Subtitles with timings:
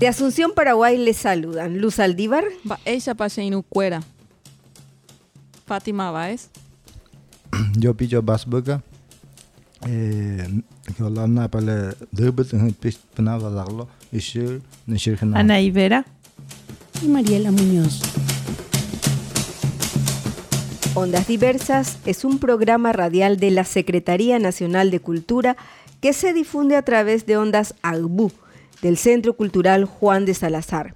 [0.00, 2.44] De Asunción, Paraguay, les saludan Luz Aldívar.
[2.86, 4.02] Ella pasa inucuera.
[5.66, 6.48] Fátima Báez.
[7.76, 8.82] Yo pillo Basbuga.
[9.86, 10.62] Eh,
[15.34, 16.06] Ana Ibera.
[17.02, 18.00] Y Mariela Muñoz.
[20.94, 25.58] Ondas Diversas es un programa radial de la Secretaría Nacional de Cultura
[26.00, 28.32] que se difunde a través de Ondas AGBU
[28.82, 30.94] del Centro Cultural Juan de Salazar.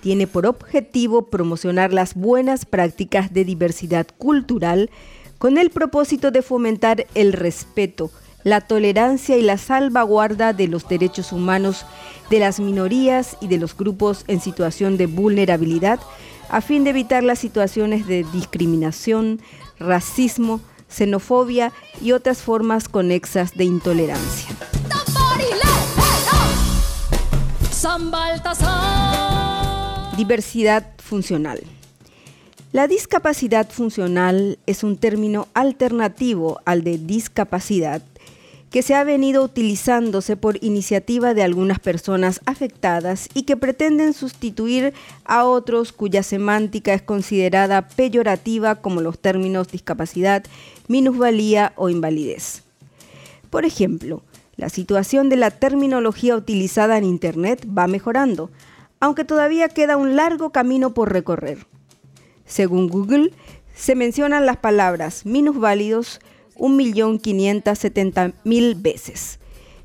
[0.00, 4.90] Tiene por objetivo promocionar las buenas prácticas de diversidad cultural
[5.38, 8.10] con el propósito de fomentar el respeto,
[8.44, 11.84] la tolerancia y la salvaguarda de los derechos humanos
[12.30, 16.00] de las minorías y de los grupos en situación de vulnerabilidad
[16.48, 19.40] a fin de evitar las situaciones de discriminación,
[19.78, 24.54] racismo, xenofobia y otras formas conexas de intolerancia.
[30.16, 31.60] Diversidad funcional.
[32.70, 38.00] La discapacidad funcional es un término alternativo al de discapacidad
[38.70, 44.94] que se ha venido utilizándose por iniciativa de algunas personas afectadas y que pretenden sustituir
[45.24, 50.44] a otros cuya semántica es considerada peyorativa como los términos discapacidad,
[50.86, 52.62] minusvalía o invalidez.
[53.50, 54.22] Por ejemplo,
[54.56, 58.50] la situación de la terminología utilizada en Internet va mejorando,
[59.00, 61.66] aunque todavía queda un largo camino por recorrer.
[62.44, 63.32] Según Google,
[63.74, 66.20] se mencionan las palabras minusválidos,
[66.56, 69.38] 1.570.000 veces.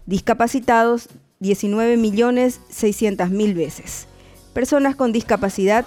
[0.06, 1.10] Discapacitados,
[1.42, 4.08] 19.600.000 veces.
[4.54, 5.86] Personas con discapacidad,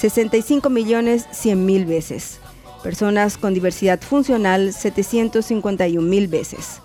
[0.00, 2.40] 65.100.000 veces.
[2.82, 6.80] Personas con diversidad funcional, 751.000 veces.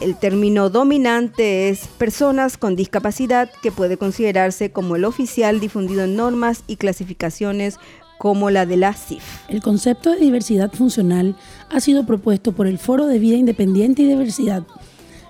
[0.00, 6.16] El término dominante es personas con discapacidad que puede considerarse como el oficial difundido en
[6.16, 7.78] normas y clasificaciones
[8.18, 9.22] como la de la CIF.
[9.48, 11.36] El concepto de diversidad funcional
[11.70, 14.64] ha sido propuesto por el Foro de Vida Independiente y Diversidad.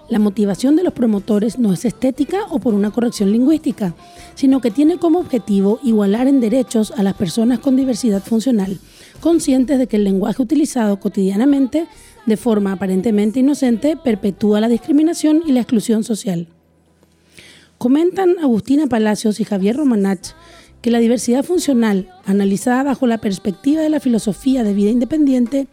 [0.09, 3.95] La motivación de los promotores no es estética o por una corrección lingüística,
[4.35, 8.79] sino que tiene como objetivo igualar en derechos a las personas con diversidad funcional,
[9.21, 11.87] conscientes de que el lenguaje utilizado cotidianamente,
[12.27, 16.49] de forma aparentemente inocente, perpetúa la discriminación y la exclusión social.
[17.79, 20.35] Comentan Agustina Palacios y Javier Romanach
[20.85, 25.67] que la diversidad funcional, analizada bajo la perspectiva de la filosofía de vida independiente,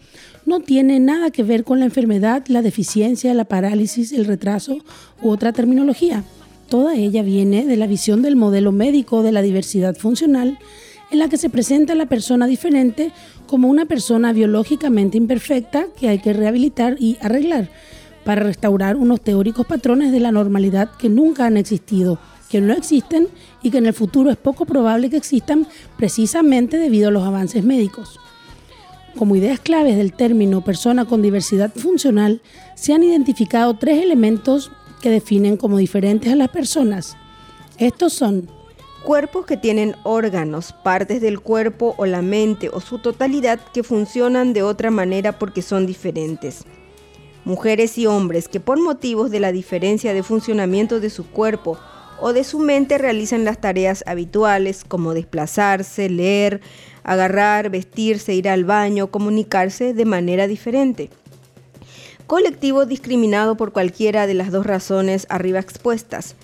[0.46, 4.78] no tiene nada que ver con la enfermedad, la deficiencia, la parálisis, el retraso
[5.22, 6.24] u otra terminología.
[6.70, 10.58] Toda ella viene de la visión del modelo médico de la diversidad funcional,
[11.12, 13.12] en la que se presenta la persona diferente
[13.52, 17.70] como una persona biológicamente imperfecta que hay que rehabilitar y arreglar
[18.24, 22.18] para restaurar unos teóricos patrones de la normalidad que nunca han existido
[22.50, 23.28] que no existen
[23.62, 25.68] y que en el futuro es poco probable que existan
[25.98, 28.22] precisamente debido a los avances médicos.
[29.18, 32.42] Como ideas claves del término persona con diversidad funcional,
[32.76, 37.18] se han identificado tres elementos que definen como diferentes a las personas.
[37.78, 38.48] Estos son
[39.04, 44.54] cuerpos que tienen órganos, partes del cuerpo o la mente o su totalidad que funcionan
[44.54, 46.64] de otra manera porque son diferentes.
[47.44, 51.80] Mujeres y hombres que por motivos de la diferencia de funcionamiento de su cuerpo
[52.20, 56.62] o de su mente realizan las tareas habituales como desplazarse, leer,
[57.04, 61.10] agarrar, vestirse, ir al baño, comunicarse de manera diferente.
[62.28, 66.36] Colectivo discriminado por cualquiera de las dos razones arriba expuestas.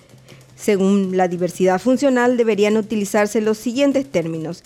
[0.58, 4.62] Según la diversidad funcional deberían utilizarse los siguientes términos.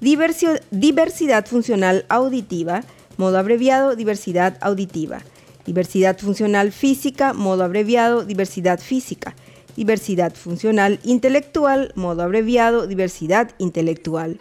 [0.00, 2.84] diversidad funcional auditiva,
[3.16, 5.20] modo abreviado, diversidad auditiva.
[5.66, 9.34] Diversidad funcional física, modo abreviado, diversidad física
[9.76, 14.40] diversidad funcional intelectual, modo abreviado, diversidad intelectual,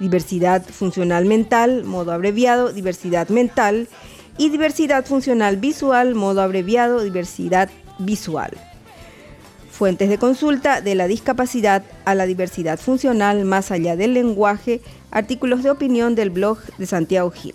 [0.00, 3.86] diversidad funcional mental, modo abreviado, diversidad mental,
[4.38, 8.52] y diversidad funcional visual, modo abreviado, diversidad visual.
[9.78, 14.80] Fuentes de consulta de la discapacidad a la diversidad funcional más allá del lenguaje,
[15.12, 17.54] artículos de opinión del blog de Santiago Gil.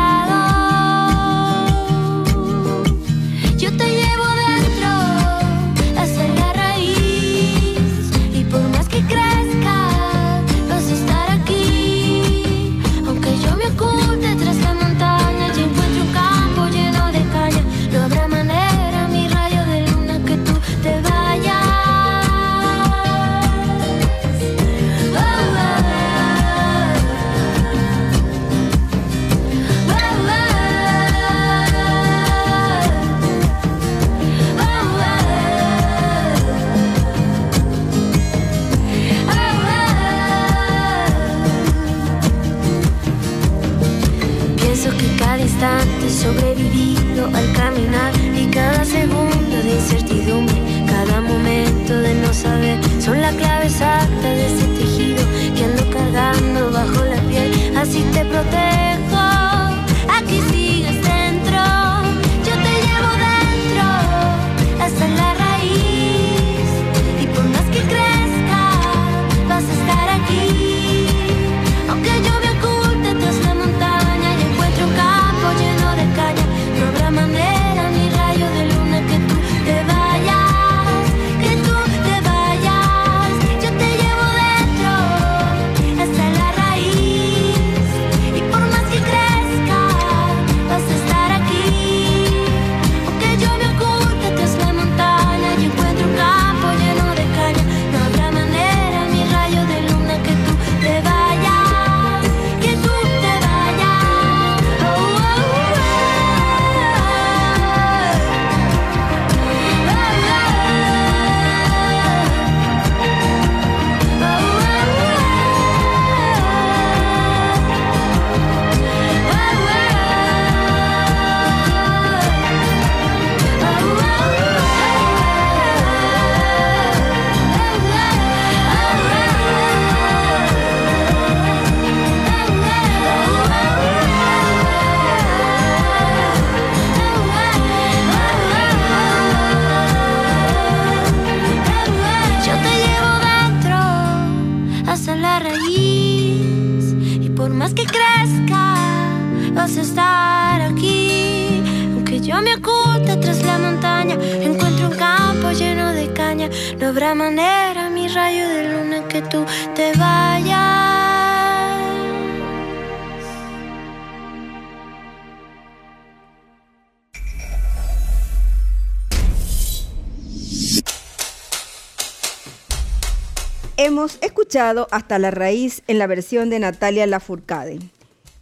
[173.83, 177.79] Hemos escuchado Hasta la raíz en la versión de Natalia Lafourcade.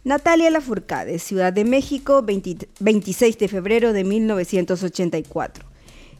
[0.04, 5.64] Natalia Lafourcade, Ciudad de México, 20 26 de febrero de 1984.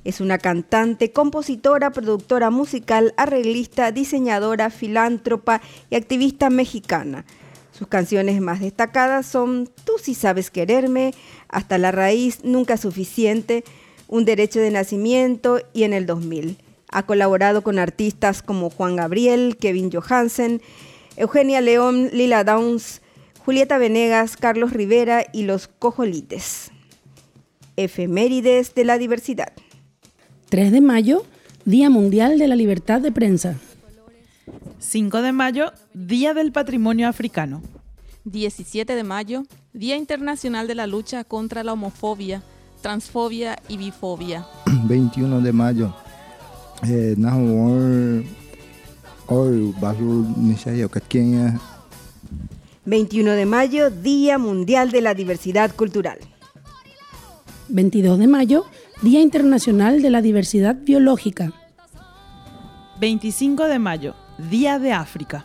[0.04, 7.26] Es una cantante, compositora, productora musical, arreglista, diseñadora, filántropa y activista mexicana.
[7.72, 11.12] Sus canciones más destacadas son Tú si sabes quererme,
[11.50, 13.64] Hasta la raíz, Nunca suficiente,
[14.08, 16.69] Un derecho de nacimiento y en el 2000.
[16.92, 20.60] Ha colaborado con artistas como Juan Gabriel, Kevin Johansen,
[21.16, 23.00] Eugenia León, Lila Downs,
[23.44, 26.70] Julieta Venegas, Carlos Rivera y los Cojolites.
[27.76, 29.52] Efemérides de la diversidad.
[30.48, 31.24] 3 de mayo,
[31.64, 33.56] Día Mundial de la Libertad de Prensa.
[34.78, 37.62] 5 de mayo, Día del Patrimonio Africano.
[38.24, 42.42] 17 de mayo, Día Internacional de la Lucha contra la Homofobia,
[42.82, 44.46] Transfobia y Bifobia.
[44.86, 45.94] 21 de mayo.
[46.82, 48.24] Eh, nahu or
[49.28, 51.60] or basu nisaya katkenya
[52.86, 56.18] 21 de mayo, Día Mundial de la Diversidad Cultural.
[57.68, 58.64] 22 de mayo,
[59.02, 61.52] Día Internacional de la Diversidad Biológica.
[62.98, 64.14] 25 de mayo,
[64.50, 65.44] Día de África.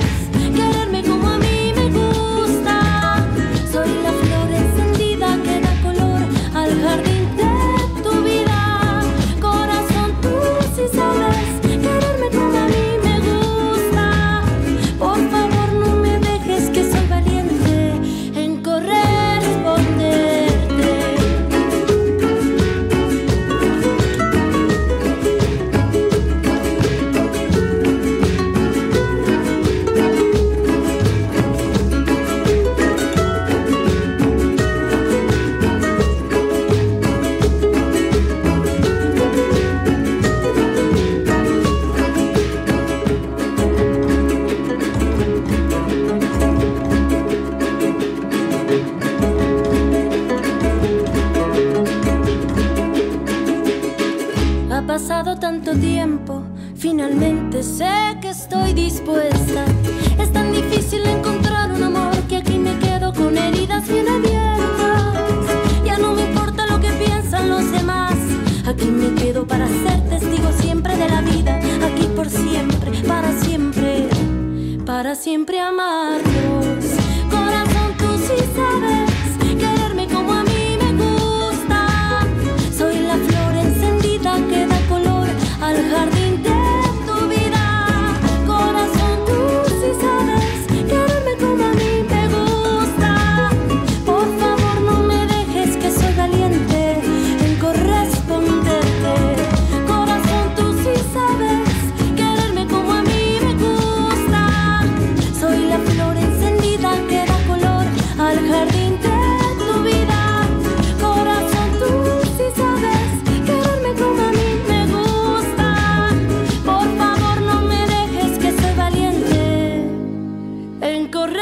[121.13, 121.40] en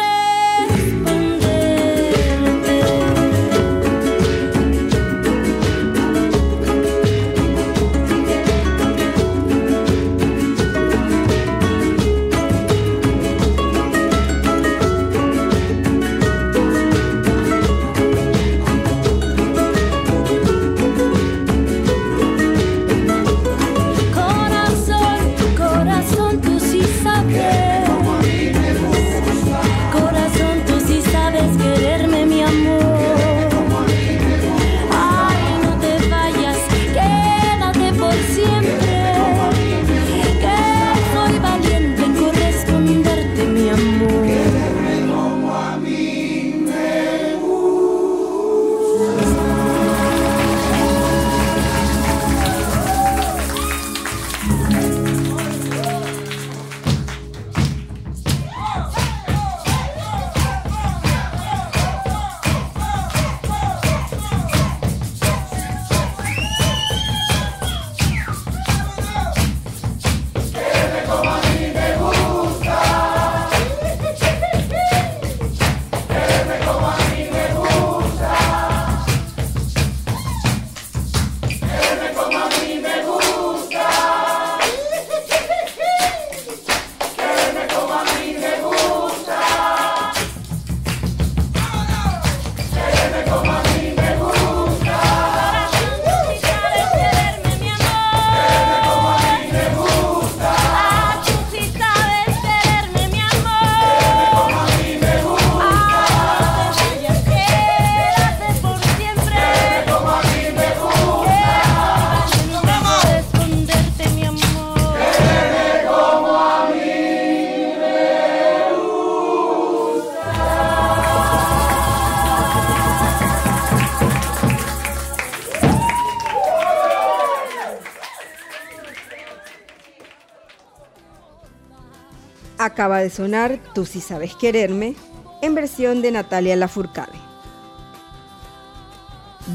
[133.00, 134.96] De sonar Tú si sabes quererme,
[135.42, 137.18] en versión de Natalia Lafourcade.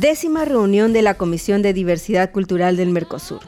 [0.00, 3.40] Décima reunión de la Comisión de Diversidad Cultural del Mercosur.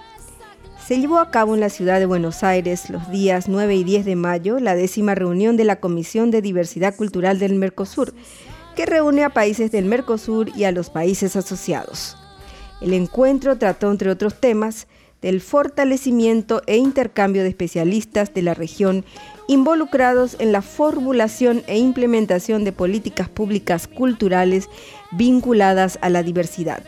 [0.87, 4.05] Se llevó a cabo en la ciudad de Buenos Aires los días 9 y 10
[4.05, 8.13] de mayo la décima reunión de la Comisión de Diversidad Cultural del Mercosur,
[8.77, 12.17] que reúne a países del Mercosur y a los países asociados.
[12.83, 14.87] El encuentro trató, entre otros temas,
[15.27, 19.05] del fortalecimiento e intercambio de especialistas de la región
[19.49, 24.69] involucrados en la formulación e implementación de políticas públicas culturales
[25.11, 26.81] vinculadas a la diversidad.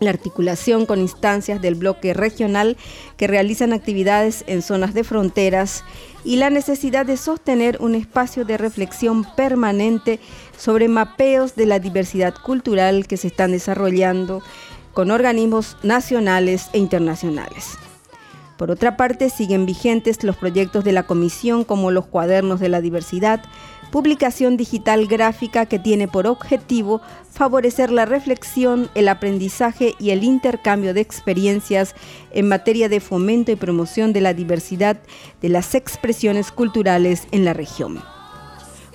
[0.00, 2.78] La articulación con instancias del bloque regional
[3.18, 5.84] que realizan actividades en zonas de fronteras
[6.24, 10.20] y la necesidad de sostener un espacio de reflexión permanente
[10.56, 14.42] sobre mapeos de la diversidad cultural que se están desarrollando
[14.92, 17.78] con organismos nacionales e internacionales.
[18.56, 22.80] Por otra parte, siguen vigentes los proyectos de la Comisión como los cuadernos de la
[22.80, 23.42] diversidad,
[23.90, 30.94] publicación digital gráfica que tiene por objetivo favorecer la reflexión, el aprendizaje y el intercambio
[30.94, 31.94] de experiencias
[32.30, 34.98] en materia de fomento y promoción de la diversidad
[35.40, 38.02] de las expresiones culturales en la región.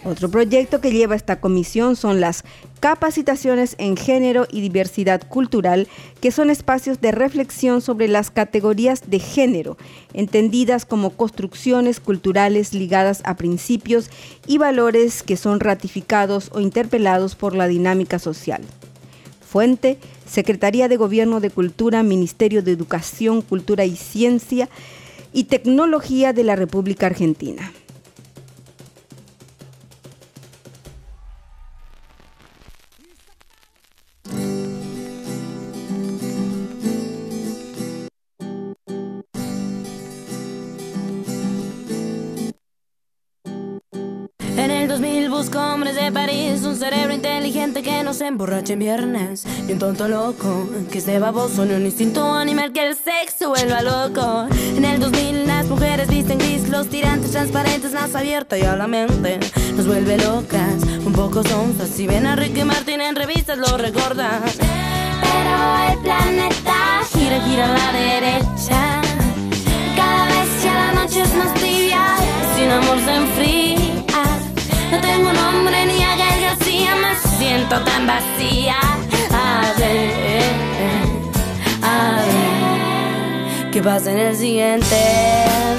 [0.04, 2.44] Otro proyecto que lleva esta comisión son las
[2.77, 5.88] capacitaciones en género y diversidad cultural,
[6.22, 9.77] que son espacios de reflexión sobre las categorías de género,
[10.13, 14.10] entendidas como construcciones culturales ligadas a principios
[14.46, 18.62] y valores que son ratificados o interpelados por la dinámica social.
[19.48, 24.70] Fuente, Secretaría de Gobierno de Cultura, Ministerio de Educación, Cultura y Ciencia
[25.33, 27.72] y Tecnología de la República Argentina.
[46.11, 51.00] París, un cerebro inteligente que no se emborrache en viernes, ni un tonto loco que
[51.00, 54.48] esté baboso, ni un instinto animal que el sexo vuelva loco.
[54.75, 58.87] En el 2000 las mujeres visten gris, los tirantes transparentes, más abierta y a la
[58.87, 59.39] mente
[59.75, 61.89] nos vuelve locas, un poco sonzas.
[61.89, 64.41] Si ven a Ricky Martin en revistas lo recordan.
[65.22, 69.01] Pero el planeta gira, gira a la derecha.
[69.96, 72.01] Cada vez ya la noche es más tibia,
[72.55, 73.97] sin amor se enfría.
[75.07, 78.79] Tengo nombre ni a García, me siento tan vacía.
[79.31, 80.11] A ver,
[81.81, 84.96] a ver, ¿qué pasa en el siguiente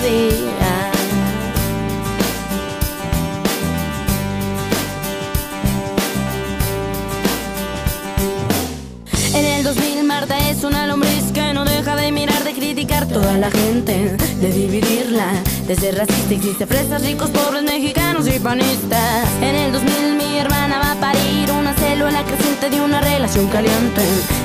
[0.03, 0.91] día?
[9.35, 13.37] En el 2000 Marta es una lombriz que no deja de mirar, de criticar toda
[13.37, 15.31] la gente, de dividirla,
[15.69, 16.35] de ser racista.
[16.35, 19.29] Existe fresas, ricos, pobres, mexicanos y panistas.
[19.43, 24.01] En el 2000 mi hermana va a parir una célula creciente de una relación caliente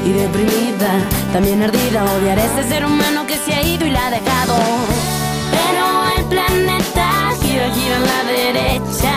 [0.06, 0.92] y deprimida,
[1.32, 2.04] también ardida.
[2.04, 4.56] Odiar a ese ser humano que se ha ido y la ha dejado.
[5.56, 5.86] Pero
[6.18, 9.16] el planeta gira, gira a la derecha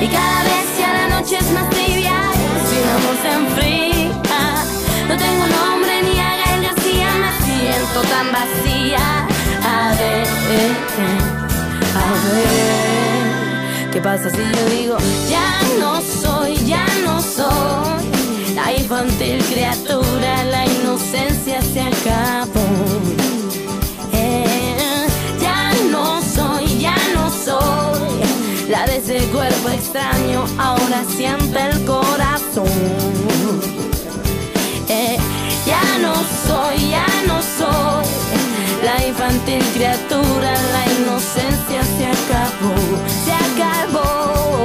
[0.00, 2.14] y cada vez ya la noche es más tibia,
[2.70, 4.14] sin amor se enfría.
[5.08, 9.29] No tengo nombre ni a Gael García, me siento tan vacía.
[9.62, 10.26] A ver,
[11.94, 14.96] a ver, ¿qué pasa si yo digo
[15.28, 18.10] ya no soy, ya no soy
[18.54, 22.66] la infantil criatura, la inocencia se acabó.
[24.12, 25.06] Eh,
[25.40, 28.00] ya no soy, ya no soy
[28.68, 32.68] la de ese cuerpo extraño, ahora siente el corazón.
[34.88, 35.16] Eh,
[35.66, 36.14] ya no
[36.46, 38.29] soy, ya no soy
[38.82, 42.74] la infantil criatura, la inocencia se acabó,
[43.24, 44.64] se acabó.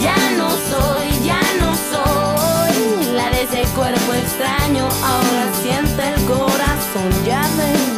[0.00, 7.10] Ya no soy, ya no soy la de ese cuerpo extraño, ahora siente el corazón,
[7.24, 7.94] ya ven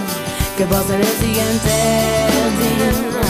[0.57, 1.73] qué pasa en el siguiente
[2.61, 3.27] día.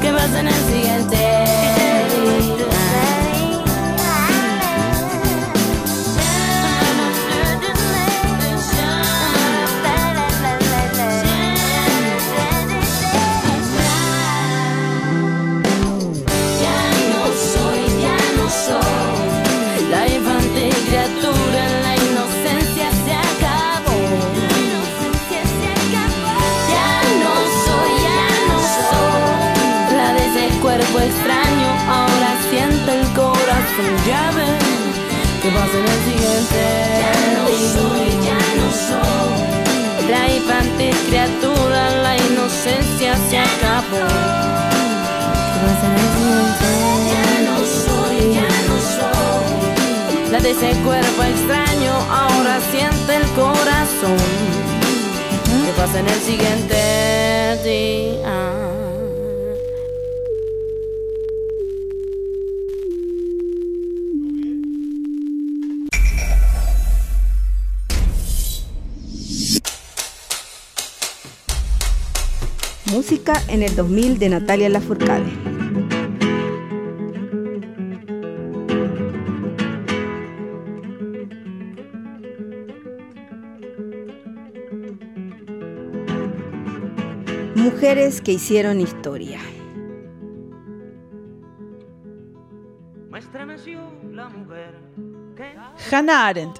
[0.00, 1.57] ¿Qué pasa en el siguiente
[33.78, 34.58] corazón, ya ven
[35.42, 36.60] que pasa en el siguiente.
[37.00, 44.06] Ya no soy, ya no soy la infantil criatura, la inocencia se acabó.
[45.52, 46.68] ¿Qué pasa en el siguiente?
[47.12, 54.18] Ya no soy, ya no soy la de ese cuerpo extraño, ahora siente el corazón.
[55.64, 58.87] ¿Qué pasa en el siguiente día?
[72.98, 75.30] Música en el 2000 de Natalia Lafourcade.
[87.54, 89.38] Mujeres que hicieron historia.
[95.92, 96.58] Hannah Arendt,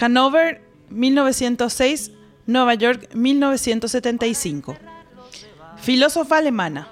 [0.00, 2.12] Hanover, 1906,
[2.46, 4.95] Nueva York, 1975.
[5.86, 6.88] Filósofa alemana.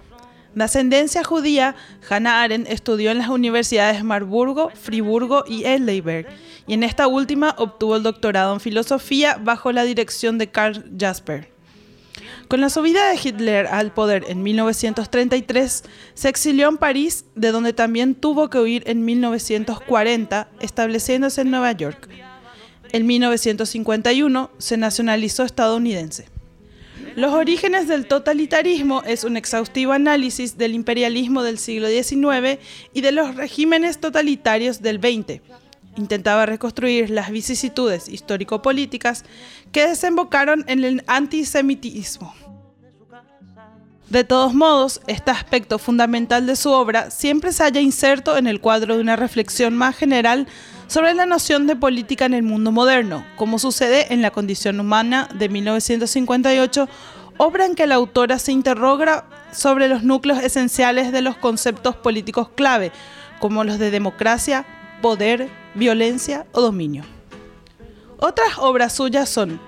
[0.55, 1.75] De ascendencia judía,
[2.09, 6.29] Hannah Arendt estudió en las universidades Marburgo, Friburgo y Heidelberg,
[6.69, 11.51] y en esta última obtuvo el doctorado en filosofía bajo la dirección de Karl Jasper.
[12.47, 15.83] Con la subida de Hitler al poder en 1933,
[16.15, 21.73] se exilió en París, de donde también tuvo que huir en 1940, estableciéndose en Nueva
[21.73, 22.09] York.
[22.93, 26.34] En 1951 se nacionalizó estadounidense.
[27.17, 32.59] Los orígenes del totalitarismo es un exhaustivo análisis del imperialismo del siglo XIX
[32.93, 35.41] y de los regímenes totalitarios del XX.
[35.97, 39.25] Intentaba reconstruir las vicisitudes histórico-políticas
[39.71, 42.35] que desembocaron en el antisemitismo.
[44.09, 48.61] De todos modos, este aspecto fundamental de su obra siempre se halla inserto en el
[48.61, 50.49] cuadro de una reflexión más general
[50.87, 55.29] sobre la noción de política en el mundo moderno, como sucede en La condición humana
[55.35, 56.89] de 1958,
[57.39, 62.49] obra en que la autora se interroga sobre los núcleos esenciales de los conceptos políticos
[62.55, 62.93] clave,
[63.41, 64.65] como los de democracia,
[65.03, 67.05] poder, violencia o dominio.
[68.19, 69.61] Otras obras suyas son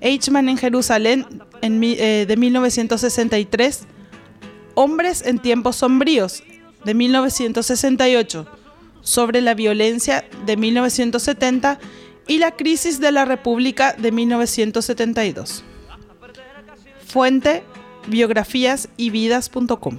[0.00, 1.26] Eichmann en Jerusalén
[1.62, 3.86] eh, de 1963,
[4.74, 6.42] Hombres en tiempos sombríos
[6.84, 8.46] de 1968,
[9.02, 11.78] sobre la violencia de 1970
[12.26, 15.64] y la crisis de la República de 1972.
[17.06, 17.62] Fuente,
[18.06, 19.98] biografías y vidas.com.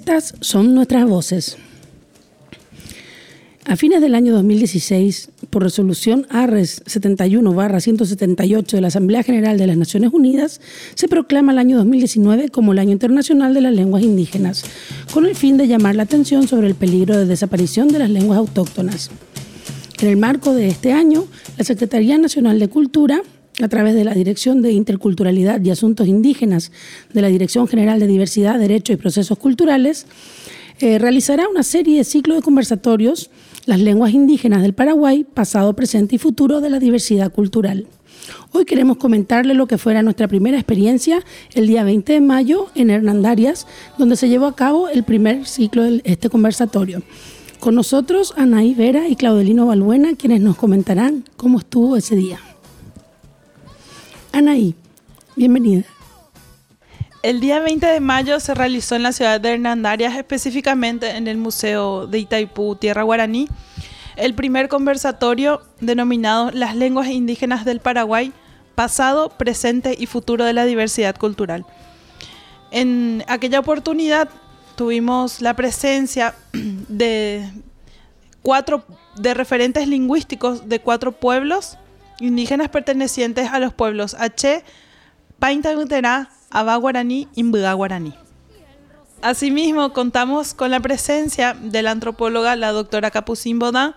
[0.00, 1.58] Estas son nuestras voces.
[3.66, 9.76] A fines del año 2016, por resolución ARRES 71-178 de la Asamblea General de las
[9.76, 10.62] Naciones Unidas,
[10.94, 14.64] se proclama el año 2019 como el Año Internacional de las Lenguas Indígenas,
[15.12, 18.38] con el fin de llamar la atención sobre el peligro de desaparición de las lenguas
[18.38, 19.10] autóctonas.
[20.00, 21.26] En el marco de este año,
[21.58, 23.20] la Secretaría Nacional de Cultura
[23.62, 26.72] a través de la Dirección de Interculturalidad y Asuntos Indígenas
[27.12, 30.06] de la Dirección General de Diversidad, Derecho y Procesos Culturales,
[30.80, 33.30] eh, realizará una serie de ciclos de conversatorios,
[33.66, 37.86] las lenguas indígenas del Paraguay, pasado, presente y futuro de la diversidad cultural.
[38.52, 41.22] Hoy queremos comentarle lo que fuera nuestra primera experiencia
[41.54, 43.66] el día 20 de mayo en Hernandarias,
[43.98, 47.02] donde se llevó a cabo el primer ciclo de este conversatorio.
[47.58, 52.40] Con nosotros, Anaí Vera y Claudelino Balbuena, quienes nos comentarán cómo estuvo ese día.
[54.32, 54.76] Anaí,
[55.34, 55.82] bienvenida.
[57.22, 61.36] El día 20 de mayo se realizó en la ciudad de Hernandarias, específicamente en el
[61.36, 63.48] Museo de Itaipú, Tierra Guaraní,
[64.14, 68.32] el primer conversatorio denominado Las lenguas indígenas del Paraguay,
[68.76, 71.66] pasado, presente y futuro de la diversidad cultural.
[72.70, 74.28] En aquella oportunidad
[74.76, 77.50] tuvimos la presencia de
[78.42, 78.84] cuatro
[79.16, 81.78] de referentes lingüísticos de cuatro pueblos
[82.20, 84.62] indígenas pertenecientes a los pueblos H,
[85.38, 88.14] Paintaguterá, Abá Guaraní y Mbga Guaraní.
[89.22, 93.94] Asimismo, contamos con la presencia de la antropóloga, la doctora Capucine Baudin,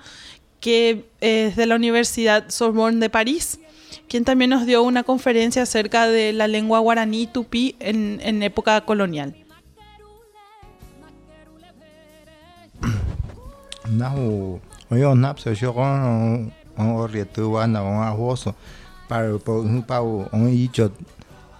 [0.60, 3.60] que es de la Universidad Sorbonne de París,
[4.08, 8.82] quien también nos dio una conferencia acerca de la lengua guaraní tupí en, en época
[8.82, 9.36] colonial.
[16.78, 18.56] on o le tu wana on a hoso
[19.08, 20.90] para po un pau on i cho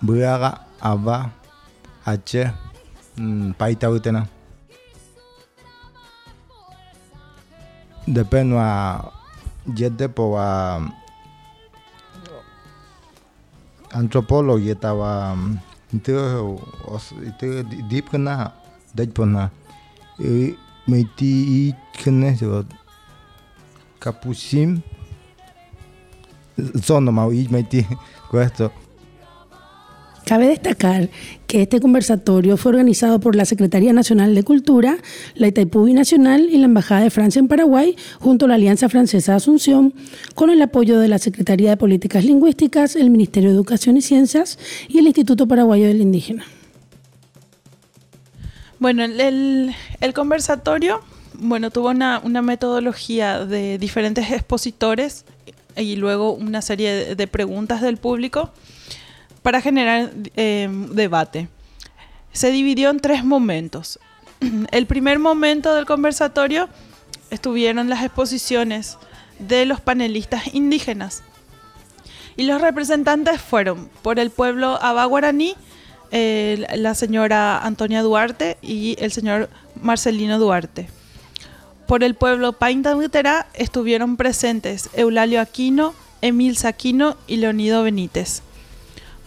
[0.02, 1.30] buraga aba
[2.06, 2.52] hache
[3.18, 4.28] hmm, paita utena
[8.08, 9.00] depende a
[9.76, 10.82] jete po a
[13.94, 15.38] antropologi tawa
[15.94, 16.18] itu
[16.90, 18.50] os itu deep kena
[18.98, 19.54] daj pona
[20.18, 20.58] e
[20.90, 21.62] meti i
[21.94, 22.34] kena
[24.02, 24.82] kapusim
[27.70, 27.86] ti
[28.32, 28.72] questo
[30.26, 31.10] Cabe destacar
[31.48, 34.96] que este conversatorio fue organizado por la Secretaría Nacional de Cultura,
[35.36, 39.34] la Itaipú Nacional y la Embajada de Francia en Paraguay, junto a la Alianza Francesa
[39.34, 39.94] de Asunción,
[40.34, 44.58] con el apoyo de la Secretaría de Políticas Lingüísticas, el Ministerio de Educación y Ciencias
[44.88, 46.46] y el Instituto Paraguayo del Indígena.
[48.80, 51.02] Bueno, el, el- el conversatorio,
[51.34, 55.26] bueno, tuvo una, una metodología de diferentes expositores
[55.76, 58.52] y luego una serie de, preguntas del público
[59.42, 61.48] para generar eh, debate.
[62.32, 64.00] Se dividió en tres momentos.
[64.72, 66.70] El primer momento del conversatorio
[67.30, 68.98] estuvieron las exposiciones
[69.40, 71.24] de los panelistas indígenas.
[72.36, 75.56] Y los representantes fueron por el pueblo abaguaraní,
[76.12, 79.50] eh, la señora Antonia Duarte y el señor
[79.82, 80.90] Marcelino Duarte.
[81.94, 88.42] Por el pueblo Paintamuterá estuvieron presentes Eulalio Aquino, Emil Saquino y Leonido Benítez.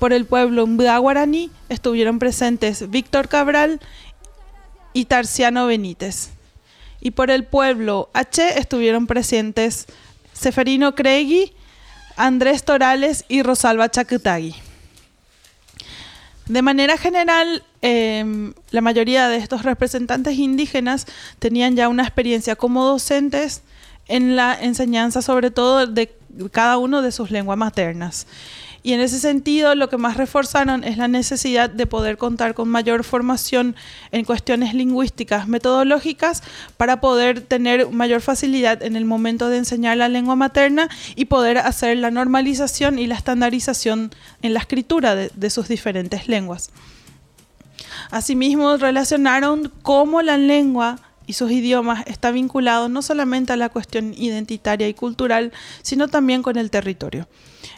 [0.00, 3.78] Por el pueblo Mbá Guaraní estuvieron presentes Víctor Cabral
[4.92, 6.30] y Tarciano Benítez.
[7.00, 9.86] Y por el pueblo H estuvieron presentes
[10.32, 11.52] Seferino Cregui,
[12.16, 14.56] Andrés Torales y Rosalba Chacutagui.
[16.48, 21.06] De manera general, eh, la mayoría de estos representantes indígenas
[21.38, 23.62] tenían ya una experiencia como docentes
[24.06, 26.14] en la enseñanza, sobre todo de
[26.52, 28.26] cada uno de sus lenguas maternas.
[28.86, 32.68] Y en ese sentido, lo que más reforzaron es la necesidad de poder contar con
[32.68, 33.74] mayor formación
[34.12, 36.44] en cuestiones lingüísticas, metodológicas,
[36.76, 41.58] para poder tener mayor facilidad en el momento de enseñar la lengua materna y poder
[41.58, 46.70] hacer la normalización y la estandarización en la escritura de, sus diferentes lenguas.
[48.12, 54.14] Asimismo, relacionaron cómo la lengua y sus idiomas está vinculado no solamente a la cuestión
[54.14, 57.28] identitaria y cultural, sino también con el territorio.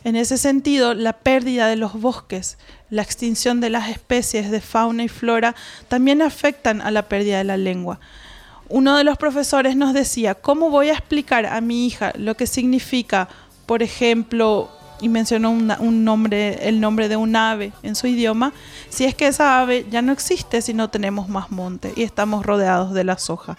[0.04, 2.58] En ese sentido, la pérdida de los bosques,
[2.90, 5.54] la extinción de las especies de fauna y flora
[5.88, 8.00] también afectan a la pérdida de la lengua.
[8.68, 12.46] Uno de los profesores nos decía, ¿cómo voy a explicar a mi hija lo que
[12.46, 13.28] significa,
[13.64, 18.52] por ejemplo, y mencionó un nombre, el nombre de un ave en su idioma,
[18.88, 22.44] si es que esa ave ya no existe si no tenemos más monte y estamos
[22.44, 23.56] rodeados de la soja.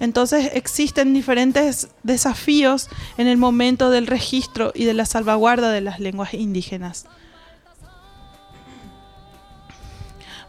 [0.00, 5.98] Entonces existen diferentes desafíos en el momento del registro y de la salvaguarda de las
[5.98, 7.06] lenguas indígenas.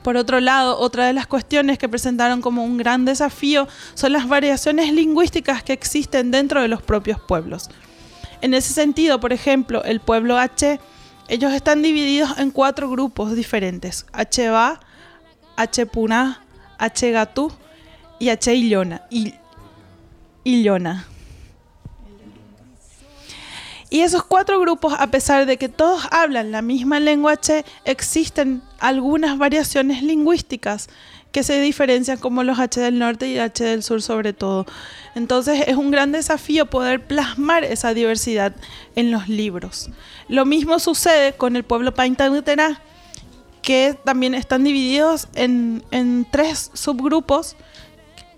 [0.04, 4.28] Por otro lado, otra de las cuestiones que presentaron como un gran desafío son las
[4.28, 7.70] variaciones lingüísticas que existen dentro de los propios pueblos.
[8.42, 10.80] En ese sentido, por ejemplo, el pueblo H,
[11.28, 14.80] ellos están divididos en cuatro grupos diferentes: H-Ba,
[15.56, 16.44] H-Puna,
[16.78, 17.52] H-Gatú
[18.18, 19.04] y H-Illona.
[19.10, 19.34] Y,
[20.44, 21.06] Illona.
[23.90, 28.62] Y esos cuatro grupos, a pesar de que todos hablan la misma lengua H, existen
[28.80, 30.90] algunas variaciones lingüísticas
[31.32, 34.66] que se diferencian como los H del norte y H del sur sobre todo.
[35.16, 38.56] Entonces es un gran desafío poder plasmar esa diversidad
[38.96, 39.90] en los libros.
[40.28, 42.82] Lo mismo sucede con el pueblo Paintamuterá,
[43.62, 45.84] que también están divididos en,
[46.32, 47.56] tres subgrupos,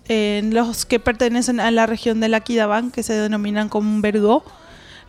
[0.08, 4.02] en los que pertenecen a la región del Aquidabán, que se denominan como un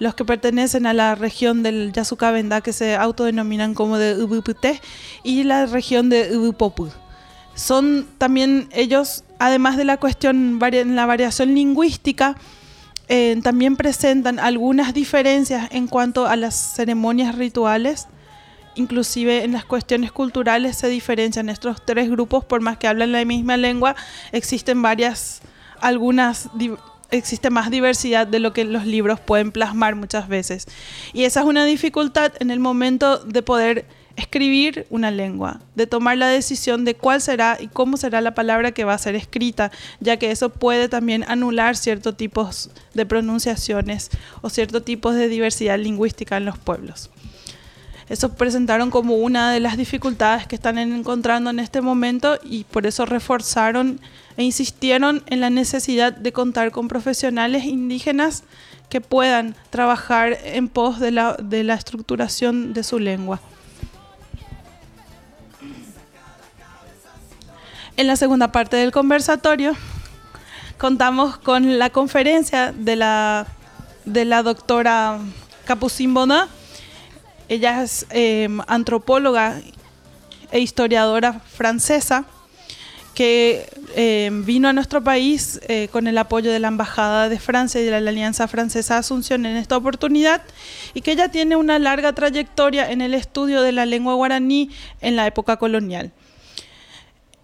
[0.02, 4.80] los que pertenecen a la región del Yasucabendá, que se autodenominan como de Ubuputé,
[5.22, 6.88] y la región de Ubupopu.
[7.54, 12.36] Son también ellos, además de la cuestión, en la variación lingüística,
[13.06, 18.08] eh, también presentan algunas diferencias en cuanto a las ceremonias rituales,
[18.74, 23.24] inclusive en las cuestiones culturales se diferencian estos tres grupos, por más que hablan la
[23.24, 23.94] misma lengua,
[24.32, 25.42] existen varias,
[25.80, 26.48] algunas,
[27.12, 30.66] existe más diversidad de lo que los libros pueden plasmar muchas veces.
[31.12, 36.18] Y esa es una dificultad en el momento de poder escribir una lengua, de tomar
[36.18, 39.70] la decisión de cuál será y cómo será la palabra que va a ser escrita,
[40.00, 45.78] ya que eso puede también anular ciertos tipos de pronunciaciones o ciertos tipos de diversidad
[45.78, 47.10] lingüística en los pueblos.
[48.12, 52.86] Eso presentaron como una de las dificultades que están encontrando en este momento y por
[52.86, 54.00] eso reforzaron
[54.36, 58.44] e insistieron en la necesidad de contar con profesionales indígenas
[58.90, 63.40] que puedan trabajar en pos de la, de la estructuración de su lengua.
[67.96, 69.72] En la segunda parte del conversatorio
[70.76, 73.46] contamos con la conferencia de la,
[74.04, 75.18] de la doctora
[75.64, 76.50] Capucín Boná.
[77.52, 79.60] Ella es eh, antropóloga
[80.50, 82.24] e historiadora francesa
[83.14, 87.78] que eh, vino a nuestro país eh, con el apoyo de la Embajada de Francia
[87.78, 90.40] y de la Alianza Francesa Asunción en esta oportunidad
[90.94, 94.70] y que ella tiene una larga trayectoria en el estudio de la lengua guaraní
[95.02, 96.10] en la época colonial.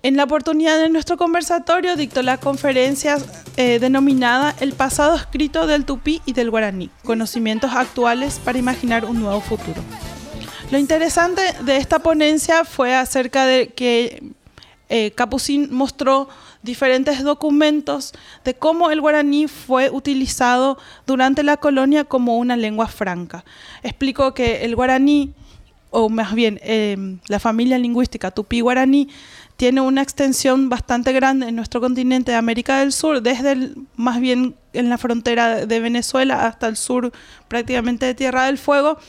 [0.05, 3.19] En la oportunidad de nuestro conversatorio dictó la conferencia
[3.57, 9.21] eh, denominada El pasado escrito del tupí y del guaraní, conocimientos actuales para imaginar un
[9.21, 9.83] nuevo futuro.
[10.71, 14.23] Lo interesante de esta ponencia fue acerca de que
[14.89, 16.29] eh, Capucín mostró
[16.63, 18.13] diferentes documentos
[18.45, 23.45] de cómo el guaraní fue utilizado durante la colonia como una lengua franca.
[23.83, 25.33] Explicó que el guaraní,
[25.91, 29.09] o más bien eh, la familia lingüística tupí-guaraní,
[29.59, 34.55] tiene una extensión bastante grande en nuestro continente de América del Sur, desde más bien
[34.73, 37.11] en la frontera de Venezuela hasta el sur
[37.49, 39.01] prácticamente de Tierra del Fuego,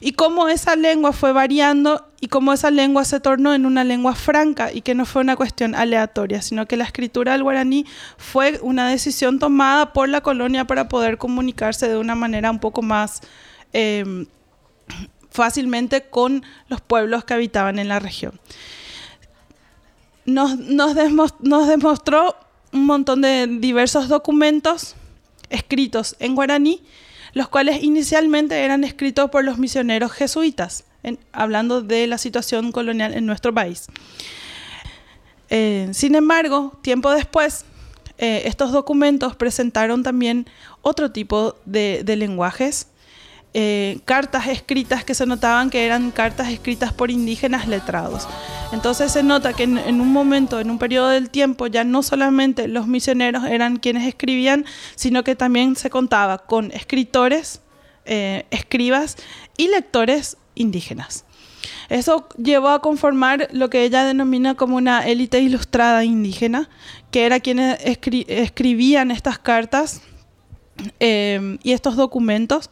[0.00, 4.14] y cómo esa lengua fue variando y cómo esa lengua se tornó en una lengua
[4.14, 7.84] franca y que no fue una cuestión aleatoria, sino que la escritura del guaraní
[8.16, 12.80] fue una decisión tomada por la colonia para poder comunicarse de una manera un poco
[12.80, 13.20] más...
[13.74, 14.26] Eh,
[15.32, 18.40] fácilmente con los pueblos que habitaban en la región
[20.34, 22.36] nos, demostró
[22.72, 24.94] un montón de diversos documentos
[25.48, 26.82] escritos en guaraní,
[27.32, 30.84] los cuales inicialmente eran escritos por los misioneros jesuitas,
[31.32, 33.86] hablando de la situación colonial en nuestro país.
[35.48, 37.64] Eh, sin embargo, tiempo después,
[38.18, 40.46] eh, estos documentos presentaron también
[40.82, 42.86] otro tipo de lenguajes
[43.52, 48.28] eh, cartas escritas que se notaban que eran cartas escritas por indígenas letrados.
[48.70, 52.68] Entonces se nota que en, un momento, en un periodo del tiempo, ya no solamente
[52.68, 57.60] los misioneros eran quienes escribían, sino que también se contaba con escritores,
[58.04, 59.16] eh, escribas
[59.56, 61.24] y lectores indígenas.
[61.88, 66.70] Eso llevó a conformar lo que ella denomina como una élite ilustrada indígena,
[67.10, 70.02] que era quienes escribían estas cartas
[71.00, 72.70] eh, y estos documentos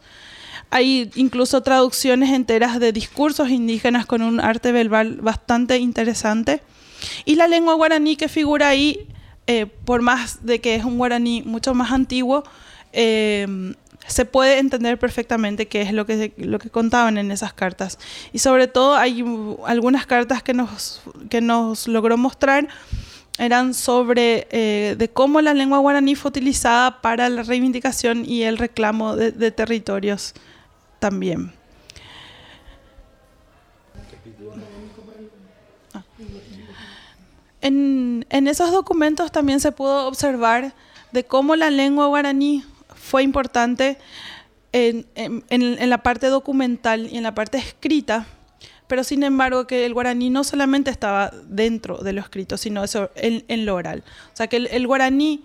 [0.71, 6.63] hay incluso traducciones enteras de discursos indígenas con un arte verbal bastante interesante.
[7.25, 9.07] Y la lengua guaraní que figura ahí,
[9.47, 12.45] eh, por más de que es un guaraní mucho más antiguo,
[12.93, 13.75] eh,
[14.07, 17.99] se puede entender perfectamente qué es lo que, lo que contaban en esas cartas.
[18.33, 19.25] Y sobre todo hay
[19.67, 22.69] algunas cartas que nos, que nos logró mostrar
[23.39, 28.59] eran sobre eh, de cómo la lengua guaraní fue utilizada para la reivindicación y el
[28.59, 30.35] reclamo de territorios
[30.99, 31.53] también.
[35.95, 36.03] Ah.
[37.61, 40.73] En, esos documentos también se pudo observar
[41.13, 43.99] de cómo la lengua guaraní fue importante
[44.73, 45.07] en,
[45.91, 48.27] la parte documental y en la parte escrita,
[48.87, 53.11] pero sin embargo que el guaraní no solamente estaba dentro de lo escrito, sino eso,
[53.17, 54.05] en, lo oral.
[54.33, 55.43] O sea que el, guaraní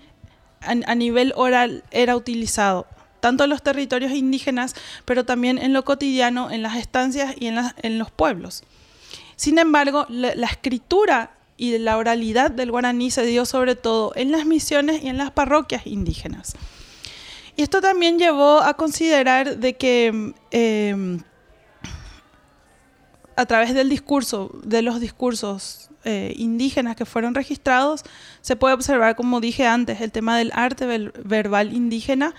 [0.61, 2.85] a nivel oral era utilizado
[3.23, 7.97] tanto en los territorios indígenas, pero también en lo cotidiano, en las estancias y en,
[7.97, 8.63] los pueblos.
[9.37, 14.45] Sin embargo, la, escritura y la oralidad del guaraní se dio sobre todo en las
[14.45, 16.57] misiones y en las parroquias indígenas.
[17.55, 21.21] Y esto también llevó a considerar de que em,
[23.37, 28.03] a través del discurso, de los discursos eh, indígenas que fueron registrados,
[28.41, 30.85] se puede observar, como dije antes, el tema del arte
[31.23, 32.33] verbal indígena,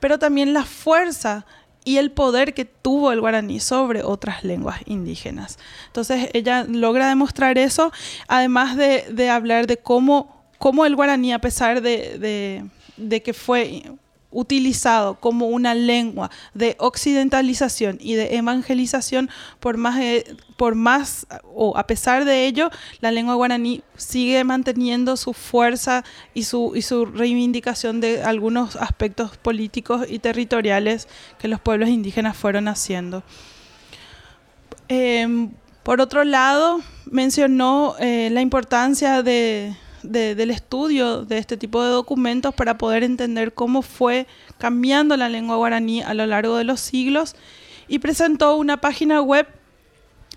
[0.00, 1.46] pero también la fuerza
[1.84, 5.58] y el poder que tuvo el guaraní sobre otras lenguas indígenas.
[5.86, 7.92] Entonces ella logra demostrar eso,
[8.28, 13.82] además de, hablar de cómo, cómo, el guaraní, a pesar de, de que fue
[14.30, 19.28] utilizado como una lengua de occidentalización y de evangelización,
[19.58, 22.70] por más, eh, por más o a pesar de ello,
[23.00, 26.04] la lengua guaraní sigue manteniendo su fuerza
[26.34, 31.08] y su, y su reivindicación de algunos aspectos políticos y territoriales
[31.38, 33.22] que los pueblos indígenas fueron haciendo.
[34.88, 35.50] Em,
[35.82, 42.54] por otro lado, mencionó eh, la importancia de, del estudio de este tipo de documentos
[42.54, 44.26] para poder entender cómo fue
[44.58, 47.36] cambiando la lengua guaraní a lo largo de los siglos
[47.88, 49.46] y presentó una página web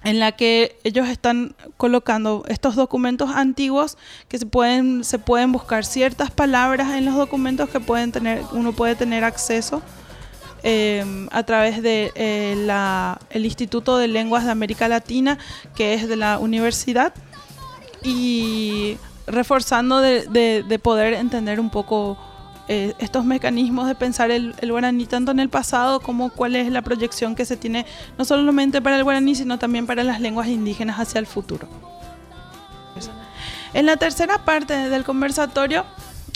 [0.03, 3.97] en la que ellos están colocando estos documentos antiguos
[4.27, 8.73] que se pueden, se pueden buscar ciertas palabras en los documentos que pueden tener, uno
[8.73, 9.81] puede tener acceso
[10.65, 15.37] eh, a través de eh, Instituto de Lenguas de América Latina,
[15.75, 17.13] que es de la universidad.
[18.01, 18.97] Y
[19.27, 22.17] reforzando de, poder entender un poco
[22.67, 26.81] eh, estos mecanismos de pensar el, guaraní tanto en el pasado como cuál es la
[26.81, 27.85] proyección que se tiene
[28.17, 31.67] no solamente para el guaraní, sino también para las lenguas indígenas hacia el futuro.
[33.73, 35.83] En la tercera parte del conversatorio,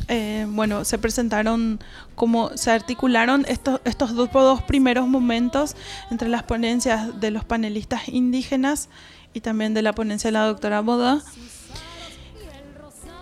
[0.07, 1.79] eh, bueno, se presentaron
[2.15, 5.75] como se articularon estos, estos dos, dos primeros momentos
[6.09, 8.89] entre las ponencias de los panelistas indígenas
[9.33, 11.21] y también de la ponencia de la doctora Boda.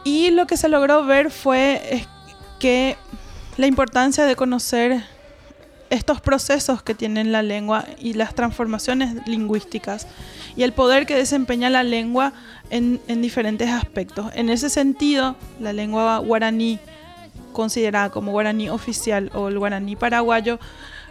[0.05, 2.07] Y lo que se logró ver fue es
[2.59, 2.95] que
[3.57, 5.03] la importancia de conocer
[5.89, 10.05] estos procesos que tienen la lengua y las transformaciones lingüísticas
[10.55, 12.33] y el poder que desempeña la lengua
[12.69, 14.27] en, en diferentes aspectos.
[14.35, 16.77] En ese sentido, la lengua guaraní,
[17.51, 20.59] considerada como guaraní oficial o el guaraní paraguayo,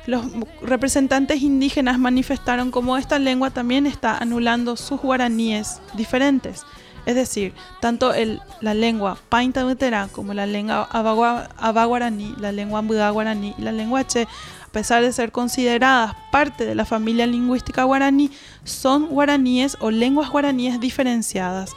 [0.07, 0.25] los
[0.63, 6.65] representantes indígenas manifestaron como esta lengua también está anulando sus guaraníes diferentes.
[7.07, 10.89] Es decir, tanto el, la lengua paintautera como la lengua
[11.59, 16.65] abaguaraní, la lengua ambudá guaraní y la lengua che, a pesar de ser consideradas parte
[16.65, 18.31] de la familia lingüística guaraní,
[18.65, 21.73] son guaraníes o lenguas guaraníes diferenciadas.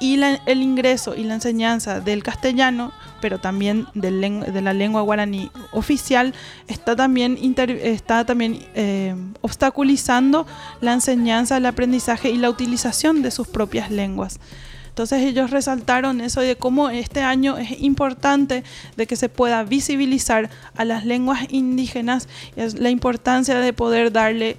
[0.00, 2.92] Y el ingreso y la enseñanza del castellano,
[3.22, 6.34] pero también del de la lengua guaraní oficial,
[6.68, 10.46] está también, está también eh, obstaculizando
[10.82, 14.40] la enseñanza, el aprendizaje y la utilización de sus propias lenguas.
[14.88, 18.62] Entonces ellos resaltaron eso de cómo este año es importante
[18.96, 24.58] de que se pueda visibilizar a las lenguas indígenas y la importancia de poder darle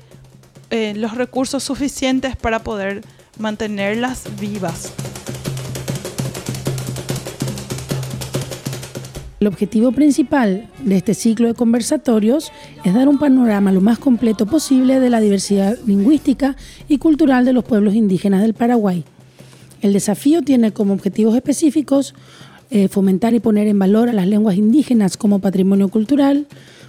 [0.72, 3.04] eh, los recursos suficientes para poder
[3.38, 4.94] mantenerlas vivas.
[9.44, 12.54] El objetivo principal de este ciclo de conversatorios
[12.86, 16.56] es dar un panorama lo más completo posible de la diversidad lingüística
[16.88, 19.04] y cultural de los pueblos indígenas del Paraguay.
[19.82, 22.16] El desafío tiene como objetivos específicos
[22.72, 26.48] eh, fomentar y poner en valor a las lenguas indígenas como patrimonio cultural,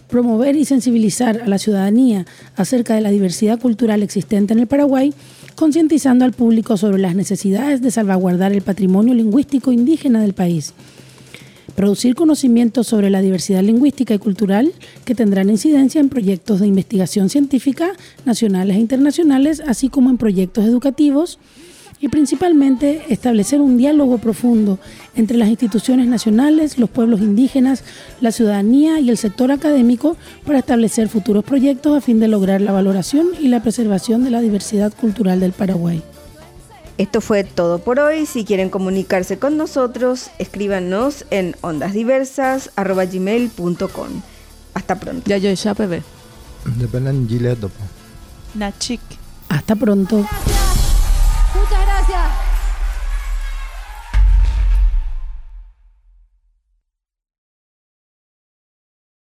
[0.08, 2.24] promover y sensibilizar a la ciudadanía
[2.54, 5.12] acerca de la diversidad cultural existente en el Paraguay,
[5.56, 10.72] concientizando al público sobre las necesidades de salvaguardar el patrimonio lingüístico indígena del país
[11.74, 14.72] producir conocimientos sobre la diversidad lingüística y cultural
[15.04, 17.92] que tendrán incidencia en proyectos de investigación científica
[18.24, 21.38] nacionales e internacionales, así como en proyectos educativos,
[22.00, 24.78] y principalmente establecer un diálogo profundo
[25.14, 27.82] entre las instituciones nacionales, los pueblos indígenas,
[28.20, 32.72] la ciudadanía y el sector académico para establecer futuros proyectos a fin de lograr la
[32.72, 36.02] valoración y la preservación de la diversidad cultural del Paraguay.
[36.96, 38.24] Esto fue todo por hoy.
[38.26, 44.08] Si quieren comunicarse con nosotros, escríbanos en ondasdiversas.gmail.com.
[44.74, 45.22] Hasta pronto.
[45.26, 46.04] Ya yo ya bebé.
[46.76, 47.58] Dependen gilet
[48.54, 49.00] Nachik.
[49.48, 50.24] Hasta pronto.